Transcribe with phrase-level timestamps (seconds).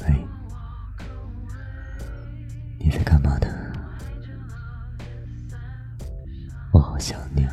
[0.00, 0.28] 喂，
[2.78, 3.48] 你在干嘛呢？
[6.72, 7.52] 我好想你啊！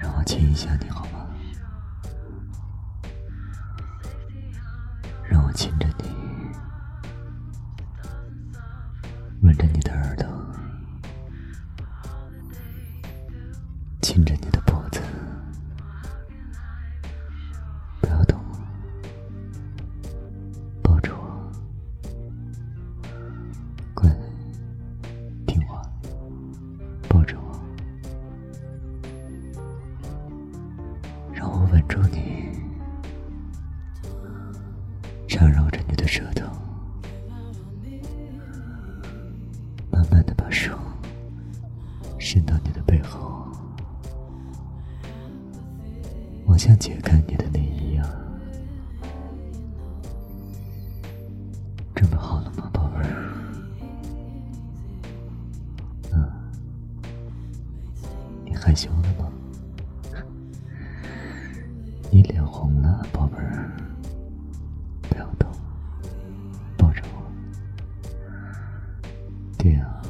[0.00, 1.28] 让我亲一下你好吗？
[5.30, 6.10] 让我亲着你，
[9.42, 9.92] 吻着你的
[14.00, 15.00] 亲着你的脖子，
[18.00, 18.40] 不要动，
[20.82, 21.52] 抱着我，
[23.94, 24.10] 乖，
[25.46, 25.82] 听话，
[27.08, 27.60] 抱着我，
[31.32, 32.48] 让我吻住你。
[35.26, 36.46] 缠绕着你的舌头，
[39.90, 40.76] 慢慢的把手
[42.18, 43.46] 伸到你的背后，
[46.58, 48.04] 像解开你的内衣啊！
[51.94, 53.32] 准备好了吗，宝贝儿？
[56.12, 56.28] 嗯，
[58.44, 59.30] 你害羞了吗？
[62.10, 63.70] 你脸红了，宝贝儿。
[65.02, 65.48] 不要动，
[66.76, 67.22] 抱着我。
[69.56, 70.02] 对呀，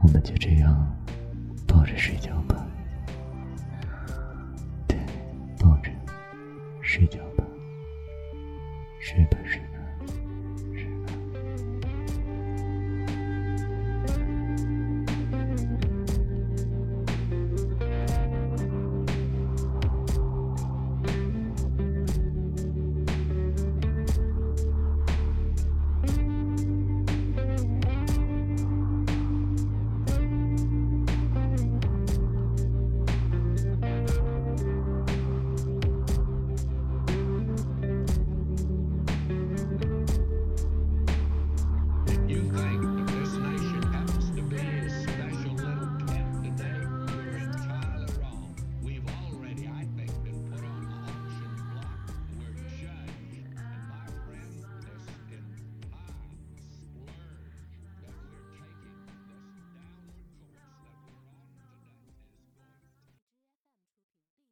[0.00, 0.86] 我们就这样
[1.66, 2.64] 抱着睡觉吧。
[6.92, 7.46] 睡觉吧，
[9.00, 9.71] 睡吧睡。